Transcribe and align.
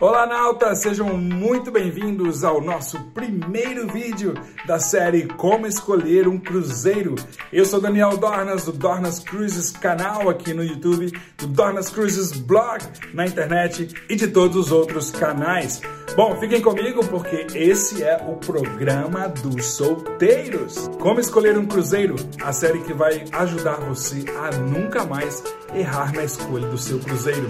Olá, 0.00 0.26
nautas! 0.26 0.78
Sejam 0.78 1.18
muito 1.18 1.72
bem-vindos 1.72 2.44
ao 2.44 2.60
nosso 2.60 3.00
primeiro 3.12 3.88
vídeo 3.88 4.34
da 4.64 4.78
série 4.78 5.26
Como 5.26 5.66
Escolher 5.66 6.28
um 6.28 6.38
Cruzeiro. 6.38 7.16
Eu 7.52 7.64
sou 7.64 7.80
Daniel 7.80 8.16
Dornas, 8.16 8.64
do 8.64 8.72
Dornas 8.72 9.18
Cruises 9.18 9.72
canal 9.72 10.28
aqui 10.28 10.54
no 10.54 10.62
YouTube, 10.62 11.10
do 11.36 11.48
Dornas 11.48 11.90
Cruises 11.90 12.30
blog 12.30 12.80
na 13.12 13.26
internet 13.26 13.92
e 14.08 14.14
de 14.14 14.28
todos 14.28 14.56
os 14.56 14.70
outros 14.70 15.10
canais. 15.10 15.80
Bom, 16.18 16.34
fiquem 16.40 16.60
comigo 16.60 17.06
porque 17.06 17.46
esse 17.54 18.02
é 18.02 18.16
o 18.26 18.34
programa 18.34 19.28
dos 19.28 19.64
solteiros. 19.66 20.88
Como 20.98 21.20
escolher 21.20 21.56
um 21.56 21.64
cruzeiro? 21.64 22.16
A 22.42 22.52
série 22.52 22.80
que 22.80 22.92
vai 22.92 23.22
ajudar 23.30 23.76
você 23.76 24.24
a 24.36 24.50
nunca 24.56 25.04
mais 25.04 25.44
errar 25.72 26.12
na 26.12 26.24
escolha 26.24 26.66
do 26.66 26.76
seu 26.76 26.98
cruzeiro. 26.98 27.48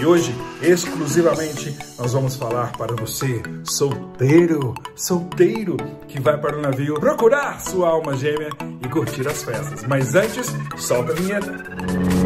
E 0.00 0.06
hoje, 0.06 0.34
exclusivamente, 0.62 1.76
nós 1.98 2.14
vamos 2.14 2.34
falar 2.36 2.72
para 2.78 2.96
você, 2.96 3.42
solteiro, 3.62 4.72
solteiro, 4.96 5.76
que 6.08 6.18
vai 6.18 6.40
para 6.40 6.56
o 6.56 6.62
navio 6.62 6.94
procurar 6.94 7.60
sua 7.60 7.90
alma 7.90 8.16
gêmea 8.16 8.48
e 8.82 8.88
curtir 8.88 9.28
as 9.28 9.42
festas. 9.42 9.84
Mas 9.86 10.14
antes, 10.14 10.46
solta 10.78 11.12
a 11.12 11.14
vinheta. 11.14 12.17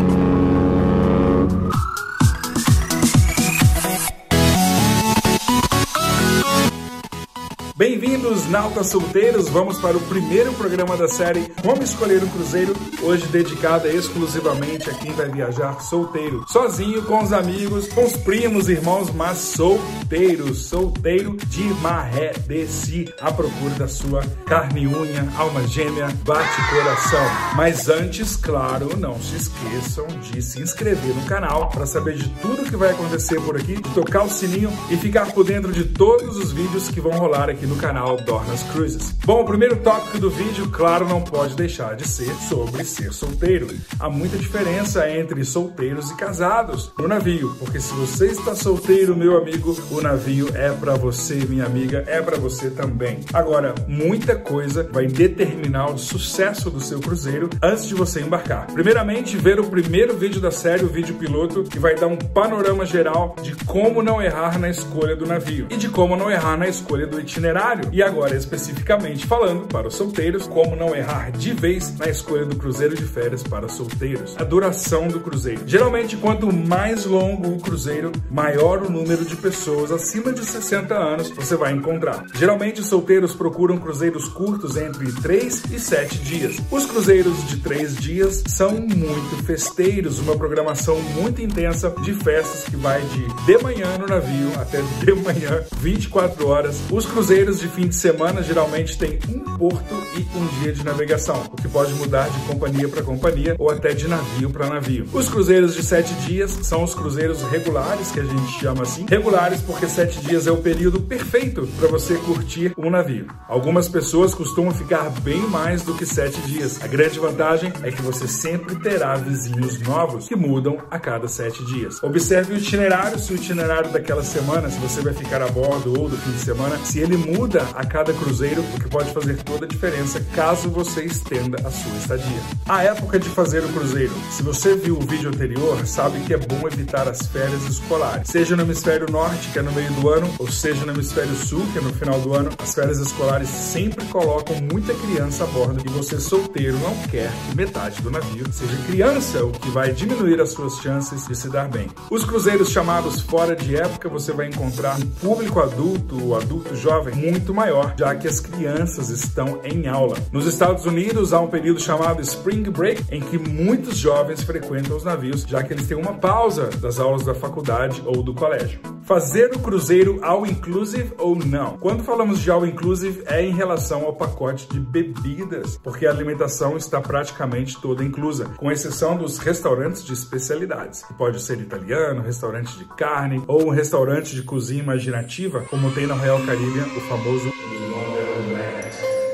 Bem-vindos, 7.83 8.49
nautas 8.49 8.87
solteiros! 8.91 9.49
Vamos 9.49 9.81
para 9.81 9.97
o 9.97 10.01
primeiro 10.03 10.53
programa 10.53 10.97
da 10.97 11.09
série 11.09 11.53
Como 11.63 11.83
Escolher 11.83 12.23
um 12.23 12.29
Cruzeiro, 12.29 12.77
hoje 13.03 13.27
dedicada 13.27 13.89
exclusivamente 13.89 14.89
a 14.89 14.95
quem 14.95 15.11
vai 15.11 15.29
viajar 15.29 15.81
solteiro, 15.81 16.45
sozinho, 16.47 17.03
com 17.03 17.21
os 17.21 17.33
amigos, 17.33 17.89
com 17.89 18.05
os 18.05 18.17
primos, 18.19 18.69
irmãos, 18.69 19.13
mas 19.13 19.39
solteiro, 19.39 20.55
solteiro 20.55 21.37
de 21.49 21.65
maré 21.81 22.35
de 22.47 22.69
si, 22.69 23.13
à 23.21 23.33
procura 23.33 23.75
da 23.75 23.89
sua 23.89 24.23
carne 24.47 24.87
unha, 24.87 25.29
alma 25.37 25.67
gêmea, 25.67 26.07
bate-coração. 26.25 27.27
Mas 27.57 27.89
antes, 27.89 28.37
claro, 28.37 28.97
não 28.97 29.21
se 29.21 29.35
esqueçam 29.35 30.07
de 30.31 30.41
se 30.41 30.61
inscrever 30.61 31.17
no 31.17 31.25
canal 31.25 31.69
para 31.71 31.85
saber 31.85 32.15
de 32.15 32.29
tudo 32.41 32.63
que 32.63 32.77
vai 32.77 32.93
acontecer 32.93 33.41
por 33.41 33.57
aqui, 33.57 33.75
tocar 33.93 34.23
o 34.23 34.31
sininho 34.31 34.73
e 34.89 34.97
ficar 34.97 35.33
por 35.33 35.45
dentro 35.45 35.73
de 35.73 35.83
todos 35.83 36.37
os 36.37 36.53
vídeos 36.53 36.89
que 36.89 37.01
vão 37.01 37.19
rolar 37.19 37.51
aqui 37.51 37.67
no 37.67 37.72
no 37.73 37.79
canal 37.79 38.19
Dornas 38.19 38.63
Cruises. 38.65 39.13
Bom, 39.25 39.41
o 39.41 39.45
primeiro 39.47 39.77
tópico 39.77 40.19
do 40.19 40.29
vídeo, 40.29 40.69
claro, 40.69 41.09
não 41.09 41.23
pode 41.23 41.55
deixar 41.55 41.97
de 41.97 42.07
ser 42.07 42.33
sobre 42.35 42.85
ser 42.85 43.13
solteiro. 43.13 43.69
Há 43.99 44.11
muita 44.11 44.37
diferença 44.37 45.09
entre 45.09 45.43
solteiros 45.45 46.11
e 46.11 46.17
casados 46.17 46.93
no 46.99 47.09
navio, 47.09 47.57
porque 47.59 47.81
se 47.81 47.95
você 47.95 48.27
está 48.27 48.55
solteiro, 48.55 49.17
meu 49.17 49.39
amigo, 49.39 49.75
o 49.91 50.01
navio 50.03 50.49
é 50.55 50.71
para 50.71 50.97
você, 50.97 51.37
minha 51.49 51.65
amiga, 51.65 52.05
é 52.07 52.21
para 52.21 52.37
você 52.37 52.69
também. 52.69 53.21
Agora, 53.33 53.75
muita 53.89 54.37
coisa 54.37 54.87
vai 54.93 55.07
determinar 55.07 55.91
o 55.91 55.99
sucesso 55.99 56.71
do 56.71 56.81
seu 56.81 57.01
cruzeiro 57.01 57.49
antes 57.63 57.87
de 57.87 57.95
você 57.95 58.21
embarcar. 58.21 58.67
Primeiramente, 58.67 59.37
ver 59.39 59.59
o 59.59 59.65
primeiro 59.65 60.17
vídeo 60.17 60.41
da 60.41 60.51
série, 60.51 60.85
o 60.85 60.89
vídeo 60.89 61.15
piloto, 61.15 61.63
que 61.63 61.79
vai 61.79 61.95
dar 61.95 62.09
um 62.09 62.19
panorama 62.19 62.85
geral 62.85 63.35
de 63.41 63.55
como 63.65 64.03
não 64.03 64.21
errar 64.21 64.59
na 64.59 64.69
escolha 64.69 65.17
do 65.17 65.27
navio 65.27 65.69
e 65.71 65.77
de 65.77 65.89
como 65.89 66.17
não 66.17 66.31
errar 66.31 66.59
na 66.59 66.69
escolha 66.69 67.07
do 67.07 67.19
itinerário 67.19 67.52
e 67.93 68.03
agora 68.03 68.37
especificamente 68.37 69.27
falando 69.27 69.67
para 69.67 69.89
os 69.89 69.95
solteiros, 69.95 70.47
como 70.47 70.77
não 70.77 70.95
errar 70.95 71.31
de 71.31 71.53
vez 71.53 71.97
na 71.99 72.09
escolha 72.09 72.45
do 72.45 72.57
cruzeiro 72.57 72.95
de 72.95 73.05
férias 73.05 73.43
para 73.43 73.69
solteiros. 73.69 74.35
A 74.39 74.45
duração 74.45 75.09
do 75.09 75.21
cruzeiro. 75.21 75.63
Geralmente, 75.67 76.17
quanto 76.17 76.53
mais 76.53 77.05
longo 77.05 77.49
o 77.49 77.61
cruzeiro, 77.61 78.13
maior 78.31 78.83
o 78.83 78.91
número 78.91 79.25
de 79.25 79.37
pessoas 79.37 79.91
acima 79.91 80.33
de 80.33 80.45
60 80.45 80.95
anos 80.95 81.31
você 81.31 81.57
vai 81.57 81.73
encontrar. 81.73 82.25
Geralmente, 82.35 82.81
os 82.81 82.87
solteiros 82.87 83.35
procuram 83.35 83.79
cruzeiros 83.79 84.29
curtos 84.29 84.77
entre 84.77 85.11
3 85.13 85.65
e 85.73 85.79
7 85.79 86.19
dias. 86.19 86.57
Os 86.71 86.87
cruzeiros 86.87 87.47
de 87.49 87.59
3 87.59 87.97
dias 87.97 88.43
são 88.47 88.73
muito 88.73 89.43
festeiros, 89.45 90.19
uma 90.19 90.37
programação 90.37 91.01
muito 91.01 91.43
intensa 91.43 91.91
de 92.03 92.15
festas 92.15 92.65
que 92.65 92.77
vai 92.77 93.01
de 93.03 93.23
de 93.45 93.59
manhã 93.63 93.99
no 93.99 94.07
navio 94.07 94.53
até 94.61 94.81
de 94.81 95.13
manhã, 95.15 95.63
24 95.79 96.47
horas. 96.47 96.81
Os 96.91 97.07
cruzeiros 97.07 97.42
cruzeiros 97.43 97.61
de 97.61 97.69
fim 97.69 97.89
de 97.89 97.97
semana 97.97 98.43
geralmente 98.43 98.97
têm 98.97 99.19
um 99.29 99.41
porto 99.57 99.95
e 100.17 100.39
um 100.39 100.47
dia 100.61 100.73
de 100.73 100.85
navegação, 100.85 101.43
o 101.53 101.57
que 101.57 101.69
pode 101.69 101.93
mudar 101.95 102.29
de 102.29 102.39
companhia 102.47 102.89
para 102.89 103.03
companhia 103.03 103.57
ou 103.59 103.69
até 103.69 103.93
de 103.93 104.07
navio 104.07 104.51
para 104.51 104.69
navio. 104.69 105.09
Os 105.13 105.29
cruzeiros 105.29 105.75
de 105.75 105.83
sete 105.83 106.13
dias 106.27 106.51
são 106.63 106.85
os 106.85 106.95
cruzeiros 106.95 107.43
regulares, 107.43 108.13
que 108.13 108.21
a 108.21 108.25
gente 108.25 108.61
chama 108.61 108.83
assim. 108.83 109.07
Regulares 109.09 109.61
porque 109.61 109.89
sete 109.89 110.21
dias 110.21 110.47
é 110.47 110.53
o 110.53 110.59
período 110.59 111.01
perfeito 111.01 111.69
para 111.79 111.89
você 111.89 112.15
curtir 112.15 112.73
um 112.79 112.91
navio. 112.91 113.27
Algumas 113.49 113.89
pessoas 113.89 114.35
costumam 114.35 114.73
ficar 114.73 115.11
bem 115.23 115.41
mais 115.49 115.83
do 115.83 115.95
que 115.95 116.07
sete 116.07 116.41
dias. 116.43 116.81
A 116.83 116.87
grande 116.87 117.19
vantagem 117.19 117.73
é 117.83 117.91
que 117.91 118.03
você 118.03 118.29
sempre 118.29 118.77
terá 118.77 119.17
vizinhos 119.17 119.81
novos 119.81 120.29
que 120.29 120.37
mudam 120.37 120.79
a 120.91 120.99
cada 120.99 121.27
sete 121.27 121.65
dias. 121.65 122.03
Observe 122.03 122.55
o 122.55 122.57
itinerário, 122.57 123.19
se 123.19 123.33
o 123.33 123.37
itinerário 123.37 123.91
daquela 123.91 124.23
semana, 124.23 124.71
se 124.71 124.79
você 124.79 125.01
vai 125.01 125.13
ficar 125.13 125.43
a 125.43 125.49
bordo 125.49 125.99
ou 126.01 126.09
do 126.09 126.17
fim 126.17 126.31
de 126.31 126.41
semana, 126.41 126.77
se 126.85 127.01
ele 127.01 127.17
muda 127.17 127.32
muda 127.37 127.63
a 127.75 127.85
cada 127.85 128.13
cruzeiro, 128.13 128.63
o 128.63 128.81
que 128.81 128.89
pode 128.89 129.13
fazer 129.13 129.43
toda 129.43 129.65
a 129.65 129.69
diferença 129.69 130.21
caso 130.35 130.69
você 130.69 131.05
estenda 131.05 131.59
a 131.67 131.71
sua 131.71 131.97
estadia. 131.97 132.41
A 132.69 132.83
época 132.83 133.19
de 133.19 133.29
fazer 133.29 133.65
o 133.65 133.69
cruzeiro. 133.69 134.13
Se 134.31 134.43
você 134.43 134.75
viu 134.75 134.99
o 134.99 135.01
vídeo 135.01 135.29
anterior, 135.29 135.87
sabe 135.87 136.21
que 136.21 136.35
é 136.35 136.39
bom 136.39 136.67
evitar 136.67 137.09
as 137.09 137.27
férias 137.27 137.65
escolares. 137.65 138.29
Seja 138.29 138.57
no 138.57 138.63
hemisfério 138.63 139.11
norte, 139.11 139.49
que 139.53 139.59
é 139.59 139.63
no 139.63 139.73
meio 139.73 139.93
do 139.93 140.09
ano, 140.09 140.29
ou 140.39 140.51
seja 140.51 140.85
no 140.85 140.93
hemisfério 140.93 141.35
sul, 141.35 141.65
que 141.73 141.79
é 141.79 141.81
no 141.81 141.93
final 141.95 142.21
do 142.21 142.35
ano, 142.35 142.51
as 142.59 142.75
férias 142.75 142.99
escolares 142.99 143.49
sempre 143.49 144.05
colocam 144.07 144.57
muita 144.71 144.95
criança 144.95 145.45
a 145.45 145.47
bordo 145.47 145.83
e 145.85 145.89
você 145.89 146.21
solteiro 146.21 146.79
não 146.79 146.95
quer 147.09 147.31
que 147.31 147.57
metade 147.57 148.01
do 148.03 148.11
navio 148.11 148.51
seja 148.53 148.77
criança, 148.87 149.45
o 149.45 149.53
que 149.53 149.71
vai 149.71 149.93
diminuir 149.93 150.41
as 150.41 150.51
suas 150.51 150.79
chances 150.79 151.27
de 151.27 151.35
se 151.35 151.49
dar 151.49 151.69
bem. 151.69 151.89
Os 152.11 152.25
cruzeiros 152.25 152.71
chamados 152.71 153.21
fora 153.21 153.55
de 153.55 153.77
época, 153.77 154.09
você 154.09 154.33
vai 154.33 154.49
encontrar 154.49 154.97
um 154.99 155.07
público 155.07 155.61
adulto 155.61 156.23
ou 156.23 156.37
adulto 156.37 156.75
jovem 156.77 157.15
muito 157.23 157.55
maior, 157.55 157.95
já 157.97 158.15
que 158.17 158.27
as 158.27 158.41
crianças 158.41 159.09
estão 159.11 159.61
em 159.63 159.87
aula. 159.87 160.17
Nos 160.33 160.47
Estados 160.47 160.85
Unidos 160.85 161.33
há 161.33 161.41
um 161.41 161.47
período 161.47 161.81
chamado 161.81 162.21
Spring 162.21 162.65
Break, 162.65 163.05
em 163.11 163.21
que 163.21 163.39
muitos 163.39 163.97
jovens 163.97 164.43
frequentam 164.43 164.97
os 164.97 165.05
navios, 165.05 165.43
já 165.43 165.63
que 165.63 165.73
eles 165.73 165.87
têm 165.87 165.97
uma 165.97 166.15
pausa 166.15 166.67
das 166.81 166.99
aulas 166.99 167.25
da 167.25 167.35
faculdade 167.35 168.03
ou 168.05 168.23
do 168.23 168.35
colégio. 168.35 168.81
Fazer 169.05 169.53
o 169.55 169.59
cruzeiro 169.59 170.19
all 170.23 170.47
inclusive 170.47 171.13
ou 171.19 171.37
não? 171.37 171.77
Quando 171.79 172.03
falamos 172.03 172.41
de 172.41 172.51
all 172.51 172.67
inclusive 172.67 173.23
é 173.27 173.45
em 173.45 173.53
relação 173.53 174.05
ao 174.05 174.15
pacote 174.15 174.69
de 174.69 174.81
bebidas, 174.81 175.79
porque 175.83 176.07
a 176.07 176.11
alimentação 176.11 176.77
está 176.77 177.01
praticamente 177.01 177.81
toda 177.81 178.05
inclusa, 178.05 178.47
com 178.57 178.71
exceção 178.71 179.17
dos 179.17 179.39
restaurantes 179.39 180.05
de 180.05 180.13
especialidades, 180.13 181.03
que 181.03 181.15
pode 181.15 181.41
ser 181.43 181.61
italiano, 181.61 182.23
restaurante 182.23 182.77
de 182.79 182.85
carne 182.97 183.43
ou 183.47 183.67
um 183.67 183.71
restaurante 183.71 184.35
de 184.35 184.43
cozinha 184.43 184.83
imaginativa, 184.83 185.61
como 185.69 185.91
tem 185.91 186.07
na 186.07 186.15
Royal 186.15 186.41
Caribbean, 186.41 186.87
o 186.97 187.01
famoso 187.13 187.53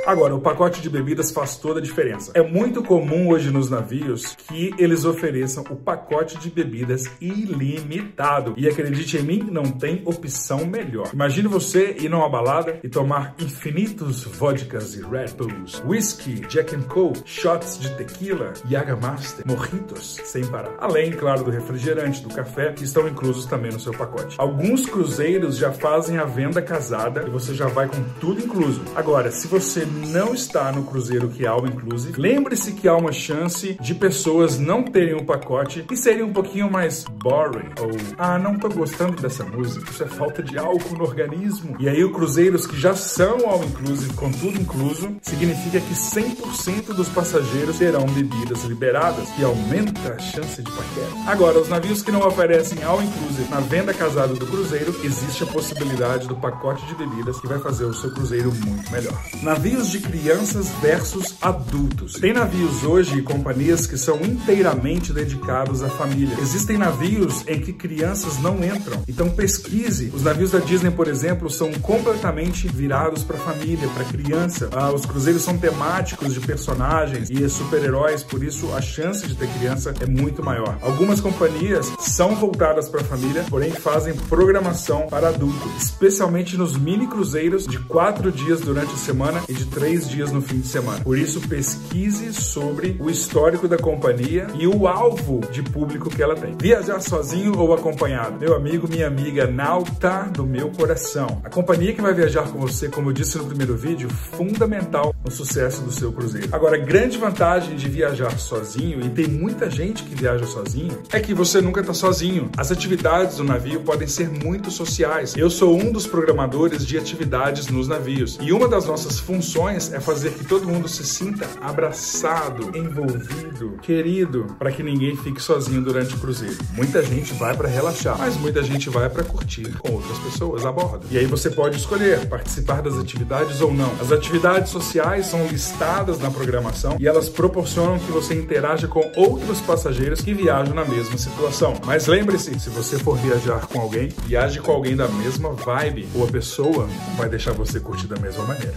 Agora, 0.09 0.35
o 0.35 0.41
pacote 0.41 0.81
de 0.81 0.89
bebidas 0.89 1.31
faz 1.31 1.59
toda 1.59 1.81
a 1.81 1.83
diferença. 1.83 2.33
É 2.35 2.41
muito 2.41 2.83
comum 2.83 3.29
hoje 3.29 3.51
nos 3.51 3.69
navios 3.69 4.35
que 4.35 4.75
eles 4.79 5.05
ofereçam 5.05 5.63
o 5.69 5.77
pacote 5.77 6.39
de 6.39 6.49
bebidas 6.49 7.05
ilimitado. 7.21 8.55
E 8.57 8.67
acredite 8.67 9.19
em 9.19 9.23
mim, 9.23 9.47
não 9.51 9.65
tem 9.65 10.01
opção 10.07 10.65
melhor. 10.65 11.11
Imagine 11.13 11.47
você 11.47 11.95
ir 12.01 12.09
numa 12.09 12.27
balada 12.27 12.81
e 12.83 12.89
tomar 12.89 13.35
infinitos 13.39 14.25
vodkas 14.25 14.95
e 14.95 15.03
Red 15.03 15.35
Bulls, 15.37 15.83
whisky, 15.85 16.41
Jack 16.49 16.75
and 16.75 16.85
Coke, 16.85 17.21
shots 17.27 17.79
de 17.79 17.95
tequila, 17.97 18.55
Master, 19.03 19.47
mojitos, 19.47 20.23
sem 20.25 20.43
parar. 20.47 20.73
Além, 20.79 21.11
claro, 21.11 21.45
do 21.45 21.51
refrigerante, 21.51 22.23
do 22.23 22.35
café, 22.35 22.73
que 22.73 22.85
estão 22.85 23.07
inclusos 23.07 23.45
também 23.45 23.73
no 23.73 23.79
seu 23.79 23.93
pacote. 23.93 24.37
Alguns 24.39 24.87
cruzeiros 24.87 25.59
já 25.59 25.71
fazem 25.71 26.17
a 26.17 26.25
venda 26.25 26.63
casada 26.63 27.25
e 27.27 27.31
você 27.31 27.55
já 27.55 27.67
vai 27.67 27.89
com 27.89 28.03
tudo 28.19 28.41
incluso. 28.41 28.81
Agora, 28.97 29.31
se 29.31 29.47
você 29.47 29.85
não 30.07 30.33
está 30.33 30.73
no 30.73 30.85
cruzeiro 30.85 31.29
que 31.29 31.47
é 31.47 31.59
Inclusive, 31.67 32.21
lembre-se 32.21 32.73
que 32.73 32.87
há 32.87 32.95
uma 32.95 33.11
chance 33.11 33.77
de 33.81 33.95
pessoas 33.95 34.59
não 34.59 34.83
terem 34.83 35.15
o 35.15 35.23
um 35.23 35.25
pacote 35.25 35.85
e 35.91 35.97
serem 35.97 36.23
um 36.23 36.33
pouquinho 36.33 36.71
mais 36.71 37.05
boring. 37.05 37.71
Ou, 37.81 37.91
ah, 38.19 38.39
não 38.39 38.59
tô 38.59 38.69
gostando 38.69 39.21
dessa 39.21 39.45
música, 39.45 39.91
isso 39.91 40.03
é 40.03 40.07
falta 40.07 40.43
de 40.43 40.59
álcool 40.59 40.97
no 40.97 41.05
organismo. 41.05 41.75
E 41.81 41.89
aí, 41.89 42.05
os 42.05 42.13
cruzeiros 42.13 42.67
que 42.67 42.79
já 42.79 42.95
são 42.95 43.49
All 43.49 43.65
Inclusive, 43.65 44.13
com 44.15 44.31
tudo 44.31 44.61
incluso, 44.61 45.17
significa 45.23 45.81
que 45.81 45.95
100% 45.95 46.95
dos 46.95 47.09
passageiros 47.09 47.79
terão 47.79 48.07
bebidas 48.07 48.65
liberadas, 48.65 49.29
que 49.31 49.43
aumenta 49.43 50.15
a 50.15 50.19
chance 50.19 50.63
de 50.63 50.71
paquera. 50.71 51.09
Agora, 51.27 51.59
os 51.59 51.69
navios 51.69 52.03
que 52.03 52.13
não 52.13 52.21
oferecem 52.21 52.83
All 52.85 53.03
Inclusive 53.03 53.51
na 53.51 53.61
venda 53.61 53.95
casada 53.95 54.35
do 54.35 54.47
cruzeiro, 54.47 54.95
existe 55.03 55.43
a 55.43 55.47
possibilidade 55.47 56.29
do 56.29 56.37
pacote 56.37 56.85
de 56.87 56.95
bebidas 56.95 57.41
que 57.41 57.47
vai 57.47 57.59
fazer 57.59 57.85
o 57.85 57.95
seu 57.95 58.11
cruzeiro 58.13 58.53
muito 58.65 58.91
melhor. 58.93 59.19
Navios 59.43 59.88
navios 59.89 59.91
de 59.91 60.01
crianças 60.01 60.69
versus 60.81 61.35
adultos. 61.41 62.15
Tem 62.15 62.33
navios 62.33 62.85
hoje 62.85 63.19
e 63.19 63.23
companhias 63.23 63.87
que 63.87 63.97
são 63.97 64.21
inteiramente 64.23 65.13
dedicados 65.13 65.83
à 65.83 65.89
família. 65.89 66.37
Existem 66.41 66.77
navios 66.77 67.47
em 67.47 67.61
que 67.61 67.73
crianças 67.73 68.39
não 68.39 68.63
entram. 68.63 69.03
Então 69.09 69.31
pesquise. 69.31 70.11
Os 70.15 70.23
navios 70.23 70.51
da 70.51 70.59
Disney, 70.59 70.91
por 70.91 71.09
exemplo, 71.09 71.49
são 71.51 71.73
completamente 71.75 72.69
virados 72.69 73.25
para 73.25 73.39
família, 73.39 73.89
para 73.95 74.05
criança. 74.05 74.69
Ah, 74.73 74.93
os 74.93 75.07
cruzeiros 75.07 75.43
são 75.43 75.57
temáticos 75.57 76.35
de 76.35 76.41
personagens 76.41 77.31
e 77.31 77.49
super-heróis, 77.49 78.23
por 78.23 78.43
isso 78.43 78.73
a 78.75 78.81
chance 78.81 79.27
de 79.27 79.35
ter 79.35 79.49
criança 79.59 79.95
é 80.01 80.07
muito 80.07 80.43
maior. 80.43 80.79
Algumas 80.83 81.21
companhias 81.21 81.91
são 81.99 82.35
voltadas 82.35 82.89
para 82.89 83.03
família, 83.05 83.45
porém 83.49 83.71
fazem 83.71 84.15
programação 84.29 85.07
para 85.09 85.29
adulto, 85.29 85.69
especialmente 85.79 86.57
nos 86.57 86.77
mini 86.77 87.07
cruzeiros 87.07 87.67
de 87.67 87.79
quatro 87.79 88.31
dias 88.31 88.61
durante 88.61 88.93
a 88.93 88.99
semana 88.99 89.43
e 89.49 89.53
de 89.53 89.65
três 89.79 90.09
dias 90.09 90.33
no 90.33 90.43
fim 90.43 90.59
de 90.59 90.67
semana. 90.67 91.05
Por 91.05 91.17
isso, 91.17 91.41
pesquise 91.49 92.33
sobre 92.33 92.97
o 92.99 93.09
histórico 93.09 93.69
da 93.69 93.79
companhia 93.79 94.49
e 94.59 94.67
o 94.67 94.89
alvo 94.89 95.41
de 95.53 95.63
público 95.63 96.11
que 96.11 96.21
ela 96.21 96.35
tem. 96.35 96.57
Viajar 96.61 97.01
sozinho 97.01 97.57
ou 97.57 97.73
acompanhado? 97.73 98.41
Meu 98.41 98.57
amigo, 98.57 98.89
minha 98.89 99.07
amiga, 99.07 99.47
nauta 99.47 100.25
do 100.33 100.45
meu 100.45 100.71
coração. 100.71 101.41
A 101.45 101.49
companhia 101.49 101.93
que 101.93 102.03
vai 102.03 102.13
viajar 102.13 102.49
com 102.51 102.59
você, 102.59 102.89
como 102.89 103.11
eu 103.11 103.13
disse 103.13 103.39
no 103.39 103.45
primeiro 103.45 103.77
vídeo, 103.77 104.11
fundamental 104.11 105.15
no 105.25 105.31
sucesso 105.31 105.83
do 105.83 105.93
seu 105.93 106.13
cruzeiro. 106.13 106.49
Agora, 106.53 106.77
a 106.77 106.81
grande 106.81 107.19
vantagem 107.19 107.77
de 107.77 107.89
viajar 107.89 108.39
sozinho, 108.39 109.05
e 109.05 109.11
tem 109.11 109.27
muita 109.27 109.71
gente 109.71 110.03
que 110.03 110.15
viaja 110.15 110.47
sozinho, 110.47 111.03
é 111.13 111.21
que 111.21 111.35
você 111.35 111.61
nunca 111.61 111.81
está 111.81 111.93
sozinho. 111.93 112.51
As 112.57 112.71
atividades 112.71 113.37
do 113.37 113.45
navio 113.45 113.81
podem 113.81 114.09
ser 114.09 114.31
muito 114.31 114.71
sociais. 114.71 115.35
Eu 115.37 115.51
sou 115.51 115.77
um 115.77 115.93
dos 115.93 116.07
programadores 116.07 116.87
de 116.87 116.97
atividades 116.97 117.69
nos 117.69 117.89
navios 117.89 118.39
e 118.41 118.53
uma 118.53 118.69
das 118.69 118.87
nossas 118.87 119.19
funções 119.19 119.93
é 119.93 120.01
fazer 120.01 120.33
que 120.33 120.45
todo 120.45 120.67
mundo 120.67 120.89
se 120.89 121.05
sinta 121.05 121.47
abraçado, 121.61 122.77
envolvido, 122.77 123.77
querido, 123.83 124.47
para 124.59 124.71
que 124.73 124.83
ninguém 124.83 125.17
fique 125.17 125.43
sozinho 125.43 125.83
durante 125.83 126.15
o 126.15 126.19
cruzeiro. 126.19 126.57
Muita 126.75 127.03
gente 127.03 127.33
vai 127.35 127.57
para 127.57 127.69
relaxar, 127.69 128.17
mas 128.19 128.37
muita 128.37 128.63
gente 128.63 128.89
vai 128.89 129.09
para 129.09 129.25
curtir 129.25 129.73
com 129.79 129.93
outras 129.93 130.19
pessoas 130.19 130.65
a 130.65 130.73
bordo. 130.73 131.07
E 131.11 131.19
aí 131.19 131.27
você 131.27 131.51
pode 131.51 131.77
escolher 131.77 132.27
participar 132.29 132.83
das 132.83 132.97
atividades 132.97 133.61
ou 133.61 133.73
não. 133.73 133.93
As 134.01 134.13
atividades 134.13 134.71
sociais 134.71 135.08
são 135.27 135.47
listadas 135.47 136.19
na 136.19 136.31
programação 136.31 136.97
e 137.01 137.07
elas 137.07 137.29
proporcionam 137.29 137.99
que 137.99 138.13
você 138.13 138.35
interaja 138.35 138.87
com 138.87 139.01
outros 139.17 139.61
passageiros 139.61 140.21
que 140.21 140.35
viajam 140.35 140.75
na 140.75 140.85
mesma 140.85 141.17
situação. 141.17 141.75
Mas 141.85 142.07
lembre-se, 142.07 142.59
se 142.61 142.71
você 142.71 142.99
for 142.99 143.17
viajar 143.17 143.67
com 143.67 143.81
alguém, 143.81 144.09
viaje 144.27 144.61
com 144.61 144.71
alguém 144.71 144.95
da 144.95 145.09
mesma 145.09 145.53
vibe 145.53 146.09
ou 146.15 146.25
a 146.25 146.29
pessoa 146.29 146.89
vai 147.17 147.29
deixar 147.29 147.53
você 147.53 147.81
curtir 147.81 148.07
da 148.07 148.17
mesma 148.17 148.45
maneira. 148.45 148.75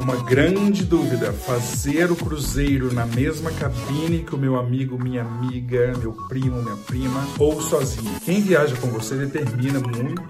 Uma 0.00 0.16
grande 0.16 0.84
dúvida: 0.84 1.32
fazer 1.32 2.10
o 2.10 2.16
cruzeiro 2.16 2.92
na 2.92 3.06
mesma 3.06 3.50
cabine 3.52 4.24
que 4.24 4.34
o 4.34 4.38
meu 4.38 4.58
amigo, 4.58 5.02
minha 5.02 5.22
amiga, 5.22 5.92
meu 5.98 6.12
primo, 6.28 6.62
minha 6.62 6.76
prima 6.76 7.26
ou 7.38 7.60
sozinho. 7.60 8.20
Quem 8.24 8.40
viaja 8.40 8.74
com 8.76 8.88
você 8.88 9.14
determina 9.14 9.80
muito 9.80 10.22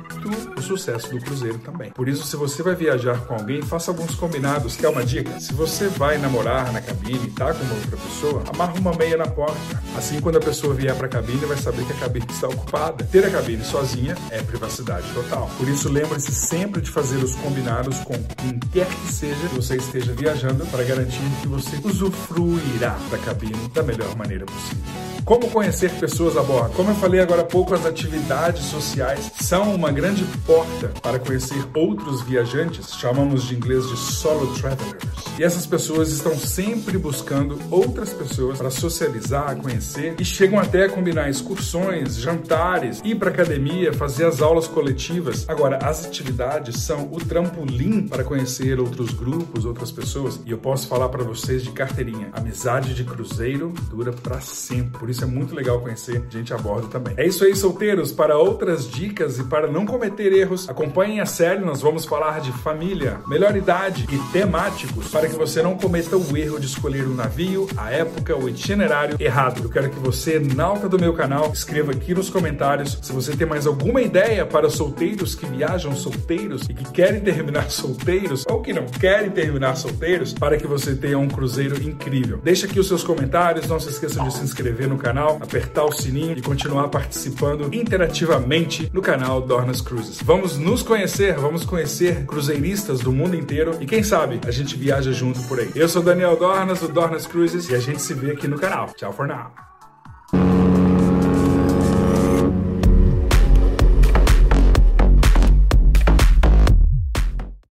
o 0.56 0.62
sucesso 0.62 1.10
do 1.10 1.20
cruzeiro 1.20 1.58
também. 1.58 1.90
Por 1.90 2.08
isso, 2.08 2.24
se 2.26 2.36
você 2.36 2.62
vai 2.62 2.74
viajar 2.74 3.20
com 3.26 3.34
alguém, 3.34 3.62
faça 3.62 3.90
alguns 3.90 4.14
combinados. 4.14 4.76
Quer 4.76 4.88
uma 4.88 5.04
dica? 5.04 5.30
Se 5.44 5.52
você 5.52 5.88
vai 5.88 6.16
namorar 6.16 6.72
na 6.72 6.80
cabine 6.80 7.26
e 7.26 7.30
tá 7.30 7.52
com 7.52 7.62
uma 7.64 7.74
outra 7.74 7.98
pessoa, 7.98 8.42
amarra 8.48 8.80
uma 8.80 8.94
meia 8.94 9.14
na 9.18 9.26
porta. 9.26 9.60
Assim, 9.94 10.18
quando 10.18 10.38
a 10.38 10.40
pessoa 10.40 10.72
vier 10.72 10.96
para 10.96 11.04
a 11.04 11.10
cabine, 11.10 11.44
vai 11.44 11.58
saber 11.58 11.84
que 11.84 11.92
a 11.92 11.96
cabine 11.96 12.24
está 12.30 12.48
ocupada. 12.48 13.04
Ter 13.04 13.26
a 13.26 13.30
cabine 13.30 13.62
sozinha 13.62 14.16
é 14.30 14.40
privacidade 14.40 15.06
total. 15.12 15.50
Por 15.58 15.68
isso, 15.68 15.90
lembre-se 15.90 16.32
sempre 16.32 16.80
de 16.80 16.90
fazer 16.90 17.18
os 17.18 17.34
combinados 17.34 17.98
com 17.98 18.14
quem 18.38 18.58
quer 18.72 18.86
que 18.86 19.12
seja 19.12 19.48
que 19.48 19.56
você 19.56 19.76
esteja 19.76 20.14
viajando 20.14 20.64
para 20.68 20.82
garantir 20.82 21.20
que 21.42 21.46
você 21.46 21.78
usufruirá 21.84 22.98
da 23.10 23.18
cabine 23.18 23.68
da 23.68 23.82
melhor 23.82 24.16
maneira 24.16 24.46
possível. 24.46 25.03
Como 25.24 25.50
conhecer 25.50 25.90
pessoas 25.92 26.36
a 26.36 26.42
bordo? 26.42 26.74
Como 26.74 26.90
eu 26.90 26.94
falei 26.96 27.18
agora 27.18 27.40
há 27.40 27.44
pouco, 27.46 27.74
as 27.74 27.86
atividades 27.86 28.64
sociais 28.64 29.32
são 29.40 29.74
uma 29.74 29.90
grande 29.90 30.22
porta 30.46 30.88
para 31.00 31.18
conhecer 31.18 31.64
outros 31.74 32.20
viajantes, 32.20 32.94
chamamos 32.94 33.44
de 33.44 33.54
inglês 33.54 33.88
de 33.88 33.96
solo 33.96 34.52
travelers. 34.54 35.02
E 35.38 35.42
essas 35.42 35.66
pessoas 35.66 36.10
estão 36.10 36.36
sempre 36.36 36.98
buscando 36.98 37.58
outras 37.70 38.10
pessoas 38.10 38.58
para 38.58 38.70
socializar, 38.70 39.56
conhecer 39.56 40.14
e 40.20 40.24
chegam 40.24 40.58
até 40.58 40.84
a 40.84 40.90
combinar 40.90 41.30
excursões, 41.30 42.16
jantares, 42.16 43.00
ir 43.02 43.16
para 43.16 43.30
academia, 43.30 43.94
fazer 43.94 44.26
as 44.26 44.42
aulas 44.42 44.68
coletivas. 44.68 45.48
Agora, 45.48 45.78
as 45.78 46.04
atividades 46.04 46.82
são 46.82 47.08
o 47.10 47.16
trampolim 47.16 48.06
para 48.06 48.22
conhecer 48.22 48.78
outros 48.78 49.12
grupos, 49.12 49.64
outras 49.64 49.90
pessoas. 49.90 50.38
E 50.44 50.50
eu 50.50 50.58
posso 50.58 50.86
falar 50.86 51.08
para 51.08 51.24
vocês 51.24 51.64
de 51.64 51.72
carteirinha, 51.72 52.28
amizade 52.32 52.94
de 52.94 53.04
cruzeiro 53.04 53.72
dura 53.90 54.12
para 54.12 54.40
sempre. 54.40 54.98
Por 54.98 55.10
isso 55.14 55.24
é 55.24 55.26
muito 55.26 55.54
legal 55.54 55.80
conhecer 55.80 56.24
gente 56.28 56.52
a 56.52 56.58
bordo 56.58 56.88
também. 56.88 57.14
É 57.16 57.24
isso 57.24 57.44
aí, 57.44 57.54
solteiros. 57.54 58.10
Para 58.10 58.36
outras 58.36 58.90
dicas 58.90 59.38
e 59.38 59.44
para 59.44 59.68
não 59.68 59.86
cometer 59.86 60.32
erros, 60.32 60.68
acompanhem 60.68 61.20
a 61.20 61.26
série. 61.26 61.64
Nós 61.64 61.80
vamos 61.80 62.04
falar 62.04 62.40
de 62.40 62.50
família, 62.50 63.20
melhor 63.28 63.56
idade 63.56 64.06
e 64.10 64.32
temáticos 64.32 65.08
para 65.08 65.28
que 65.28 65.36
você 65.36 65.62
não 65.62 65.76
cometa 65.76 66.16
o 66.16 66.36
erro 66.36 66.58
de 66.58 66.66
escolher 66.66 67.04
o 67.04 67.14
navio, 67.14 67.68
a 67.76 67.92
época, 67.92 68.36
o 68.36 68.48
itinerário 68.48 69.16
errado. 69.20 69.62
Eu 69.62 69.70
quero 69.70 69.88
que 69.88 70.00
você, 70.00 70.40
nauta 70.40 70.88
do 70.88 70.98
meu 70.98 71.12
canal, 71.12 71.52
escreva 71.52 71.92
aqui 71.92 72.12
nos 72.12 72.28
comentários 72.28 72.98
se 73.00 73.12
você 73.12 73.36
tem 73.36 73.46
mais 73.46 73.66
alguma 73.66 74.02
ideia 74.02 74.44
para 74.44 74.68
solteiros 74.68 75.36
que 75.36 75.46
viajam 75.46 75.94
solteiros 75.94 76.68
e 76.68 76.74
que 76.74 76.90
querem 76.90 77.20
terminar 77.20 77.70
solteiros 77.70 78.44
ou 78.50 78.60
que 78.60 78.72
não 78.72 78.86
querem 78.86 79.30
terminar 79.30 79.76
solteiros 79.76 80.32
para 80.32 80.56
que 80.56 80.66
você 80.66 80.94
tenha 80.96 81.18
um 81.18 81.28
cruzeiro 81.28 81.80
incrível. 81.80 82.40
Deixa 82.42 82.66
aqui 82.66 82.80
os 82.80 82.88
seus 82.88 83.04
comentários, 83.04 83.68
não 83.68 83.78
se 83.78 83.90
esqueçam 83.90 84.26
de 84.26 84.34
se 84.34 84.42
inscrever 84.42 84.88
no 84.88 84.98
canal, 84.98 85.03
apertar 85.10 85.84
o 85.84 85.92
sininho 85.92 86.36
e 86.36 86.42
continuar 86.42 86.88
participando 86.88 87.74
interativamente 87.74 88.90
no 88.92 89.02
canal 89.02 89.40
Dornas 89.40 89.80
Cruises. 89.80 90.20
Vamos 90.22 90.56
nos 90.56 90.82
conhecer, 90.82 91.34
vamos 91.34 91.64
conhecer 91.64 92.24
cruzeiristas 92.24 93.00
do 93.00 93.12
mundo 93.12 93.36
inteiro 93.36 93.76
e 93.80 93.86
quem 93.86 94.02
sabe 94.02 94.40
a 94.46 94.50
gente 94.50 94.76
viaja 94.76 95.12
junto 95.12 95.42
por 95.48 95.60
aí. 95.60 95.70
Eu 95.74 95.88
sou 95.88 96.02
Daniel 96.02 96.36
Dornas, 96.36 96.80
do 96.80 96.88
Dornas 96.88 97.26
Cruises, 97.26 97.68
e 97.68 97.74
a 97.74 97.80
gente 97.80 98.00
se 98.00 98.14
vê 98.14 98.32
aqui 98.32 98.48
no 98.48 98.58
canal. 98.58 98.86
Tchau 98.94 99.12
for 99.12 99.26
now. 99.26 99.73